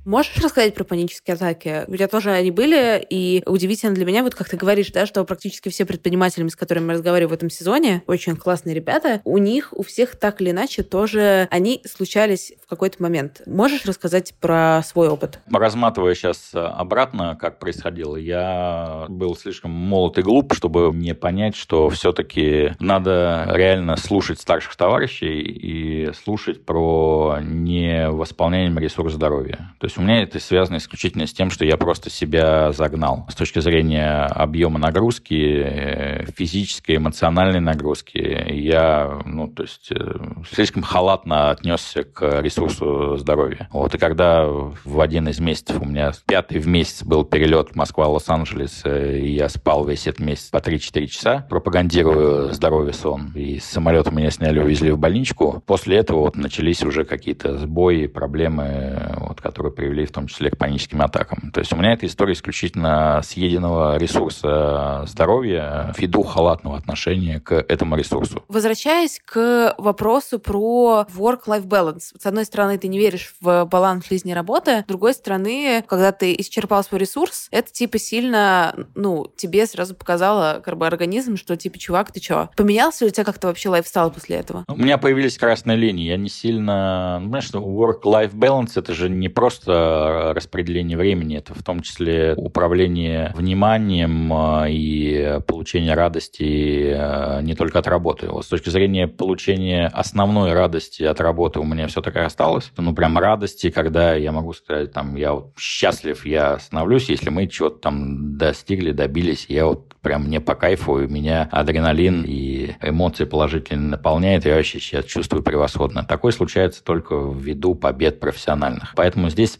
[0.06, 1.84] Можешь рассказать про панические атаки?
[1.86, 5.22] У тебя тоже они были, и удивительно для меня, вот как ты говоришь, да, что
[5.24, 9.72] практически все предприниматели, с которыми мы разговариваем в этом сезоне, очень классные ребята, у них
[9.72, 13.42] у всех так или иначе тоже они случались в какой-то момент.
[13.46, 15.40] Можешь рассказать про свой опыт?
[15.52, 21.90] Разматывая сейчас обратно, как происходило, я был слишком молод и глуп, чтобы не понять, что
[21.90, 29.74] все-таки надо реально слушать старших товарищей и слушать про невосполняемый ресурс здоровья.
[29.78, 33.26] То есть у меня это связано исключительно с тем, что я просто себя загнал.
[33.28, 40.16] С точки зрения объема нагрузки, э, физической, эмоциональной нагрузки, я, ну, то есть, э,
[40.50, 43.68] слишком халатно отнесся к ресурсу здоровья.
[43.72, 48.82] Вот, и когда в один из месяцев у меня пятый в месяц был перелет Москва-Лос-Анджелес,
[48.84, 53.64] э, и я спал весь этот месяц по 3-4 часа, пропагандирую здоровье сон, и с
[53.64, 55.62] самолета меня сняли, увезли в больничку.
[55.66, 60.58] После этого вот начались уже какие-то сбои, проблемы, вот, которые привели в том числе к
[60.58, 61.50] паническим атакам.
[61.52, 67.96] То есть у меня эта история исключительно съеденного ресурса здоровья ввиду халатного отношения к этому
[67.96, 68.44] ресурсу.
[68.48, 72.12] Возвращаясь к вопросу про work-life balance.
[72.18, 76.12] С одной стороны, ты не веришь в баланс жизни и работы, с другой стороны, когда
[76.12, 81.56] ты исчерпал свой ресурс, это типа сильно, ну, тебе сразу показало как бы организм, что
[81.56, 82.50] типа, чувак, ты чё?
[82.54, 84.66] Поменялся ли у тебя как-то вообще лайфстайл после этого?
[84.68, 86.06] У меня появились красные линии.
[86.06, 87.18] Я не сильно...
[87.22, 93.32] Ну, знаешь, work-life balance— это же не просто распределение времени, это в том числе управление
[93.34, 98.28] вниманием а, и получение радости а, не только от работы.
[98.28, 102.72] Вот с точки зрения получения основной радости от работы у меня все такое осталось.
[102.76, 107.46] Ну, прям радости, когда я могу сказать, там, я вот счастлив, я становлюсь, если мы
[107.46, 113.24] чего-то там достигли, добились, я вот прям мне по кайфу, у меня адреналин и эмоции
[113.24, 116.04] положительно наполняет, я вообще сейчас чувствую превосходно.
[116.04, 118.94] Такое случается только ввиду побед профессиональных.
[118.96, 119.59] Поэтому здесь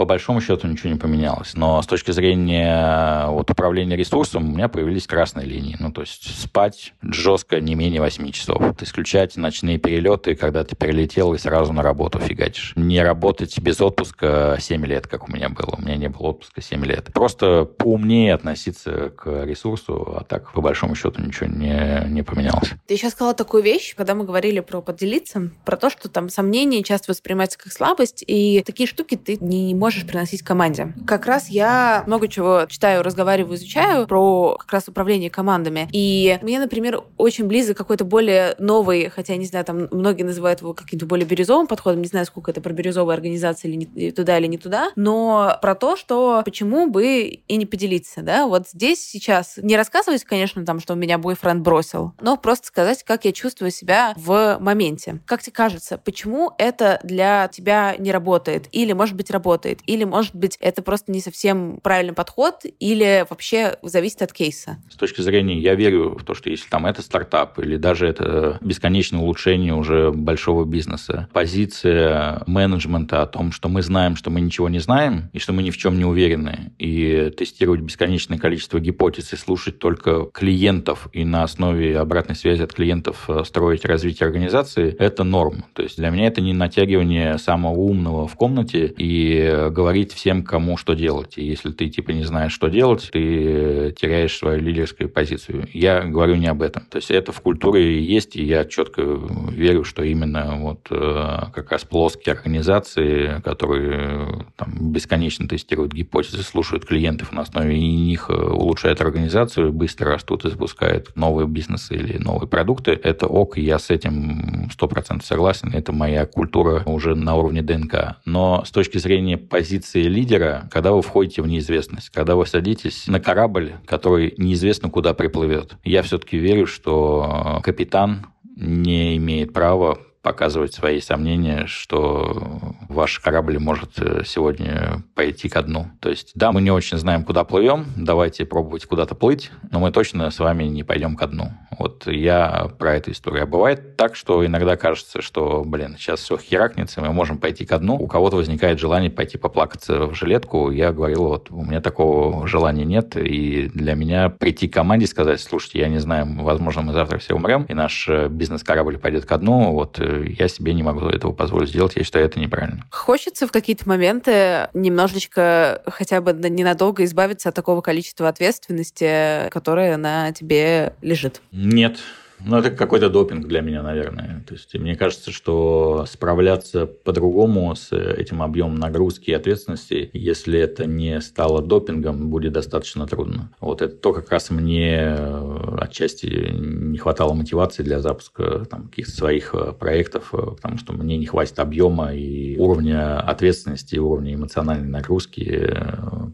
[0.00, 1.52] по большому счету ничего не поменялось.
[1.52, 5.76] Но с точки зрения вот, управления ресурсом у меня появились красные линии.
[5.78, 8.62] Ну, то есть спать жестко не менее 8 часов.
[8.80, 12.72] Исключать ночные перелеты, когда ты перелетел и сразу на работу фигачишь.
[12.76, 15.74] Не работать без отпуска 7 лет, как у меня было.
[15.76, 17.12] У меня не было отпуска 7 лет.
[17.12, 22.70] Просто поумнее относиться к ресурсу, а так, по большому счету, ничего не, не поменялось.
[22.86, 26.82] Ты сейчас сказала такую вещь, когда мы говорили про поделиться, про то, что там сомнения
[26.82, 30.94] часто воспринимаются как слабость, и такие штуки ты не можешь можешь приносить команде.
[31.04, 35.88] Как раз я много чего читаю, разговариваю, изучаю про как раз управление командами.
[35.90, 40.74] И мне, например, очень близок какой-то более новый, хотя, не знаю, там многие называют его
[40.74, 44.46] каким-то более бирюзовым подходом, не знаю, сколько это про бирюзовые организации или не, туда или
[44.46, 49.58] не туда, но про то, что почему бы и не поделиться, да, вот здесь сейчас
[49.60, 54.14] не рассказывать, конечно, там, что меня бойфренд бросил, но просто сказать, как я чувствую себя
[54.16, 55.20] в моменте.
[55.26, 58.68] Как тебе кажется, почему это для тебя не работает?
[58.70, 59.69] Или, может быть, работает?
[59.86, 64.78] Или, может быть, это просто не совсем правильный подход, или вообще зависит от кейса?
[64.90, 68.58] С точки зрения, я верю в то, что если там это стартап, или даже это
[68.60, 74.68] бесконечное улучшение уже большого бизнеса, позиция менеджмента о том, что мы знаем, что мы ничего
[74.68, 79.32] не знаем, и что мы ни в чем не уверены, и тестировать бесконечное количество гипотез
[79.32, 84.94] и слушать только клиентов и на основе обратной связи от клиентов э, строить развитие организации,
[84.98, 85.64] это норм.
[85.74, 90.76] То есть для меня это не натягивание самого умного в комнате и говорить всем, кому
[90.76, 91.36] что делать.
[91.36, 95.68] И если ты типа не знаешь, что делать, ты теряешь свою лидерскую позицию.
[95.72, 96.84] Я говорю не об этом.
[96.86, 101.72] То есть это в культуре есть, и я четко верю, что именно вот э, как
[101.72, 107.76] раз плоские организации, которые там, бесконечно тестируют гипотезы, слушают клиентов на основе
[108.10, 112.92] них э, улучшают организацию, быстро растут и запускают новые бизнесы или новые продукты.
[113.02, 115.70] Это ок, я с этим 100% согласен.
[115.72, 118.16] Это моя культура уже на уровне ДНК.
[118.24, 123.20] Но с точки зрения позиции лидера, когда вы входите в неизвестность, когда вы садитесь на
[123.20, 125.74] корабль, который неизвестно куда приплывет.
[125.84, 133.98] Я все-таки верю, что капитан не имеет права показывать свои сомнения, что ваш корабль может
[133.98, 135.86] э, сегодня пойти ко дну.
[136.00, 139.92] То есть, да, мы не очень знаем, куда плывем, давайте пробовать куда-то плыть, но мы
[139.92, 141.52] точно с вами не пойдем ко дну.
[141.78, 143.44] Вот я про эту историю.
[143.44, 147.78] А бывает так, что иногда кажется, что, блин, сейчас все херакнется, мы можем пойти ко
[147.78, 147.94] дну.
[147.96, 150.70] У кого-то возникает желание пойти поплакаться в жилетку.
[150.70, 155.08] Я говорил, вот у меня такого желания нет, и для меня прийти к команде и
[155.08, 159.24] сказать, слушайте, я не знаю, возможно, мы завтра все умрем, и наш э, бизнес-корабль пойдет
[159.24, 162.84] ко дну, вот э, я себе не могу этого позволить сделать, я считаю, это неправильно.
[162.90, 170.32] Хочется в какие-то моменты немножечко хотя бы ненадолго избавиться от такого количества ответственности, которое на
[170.32, 171.40] тебе лежит?
[171.52, 171.98] Нет,
[172.44, 174.42] Ну, это какой-то допинг для меня, наверное.
[174.46, 180.86] То есть, мне кажется, что справляться по-другому с этим объемом нагрузки и ответственности, если это
[180.86, 183.50] не стало допингом, будет достаточно трудно.
[183.60, 189.12] Вот это то, как раз мне э, отчасти не хватало мотивации для запуска там, каких-то
[189.12, 194.34] своих э, проектов, э, потому что мне не хватит объема и уровня ответственности, и уровня
[194.34, 195.74] эмоциональной нагрузки,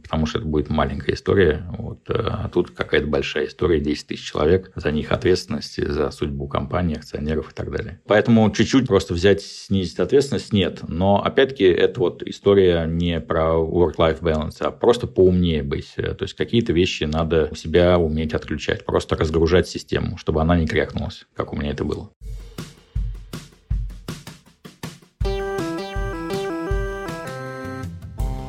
[0.02, 1.64] потому что это будет маленькая история.
[1.78, 2.00] Вот.
[2.08, 7.50] А тут какая-то большая история, 10 тысяч человек, за них ответственность, за судьбу компании, акционеров
[7.50, 8.00] и так далее.
[8.06, 10.80] Поэтому чуть-чуть просто взять, снизить ответственность нет.
[10.86, 15.94] Но, опять-таки, это вот история не про work-life balance, а просто поумнее быть.
[15.96, 20.66] То есть, какие-то вещи надо у себя уметь отключать, просто разгружать систему, чтобы она не
[20.66, 22.10] крякнулась, как у меня это было.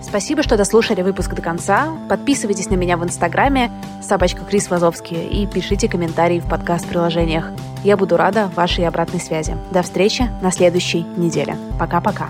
[0.07, 1.89] Спасибо, что дослушали выпуск до конца.
[2.07, 3.69] Подписывайтесь на меня в Инстаграме
[4.01, 7.51] собачка Крис Вазовский и пишите комментарии в подкаст-приложениях.
[7.83, 9.57] Я буду рада вашей обратной связи.
[9.71, 11.57] До встречи на следующей неделе.
[11.77, 12.29] Пока-пока.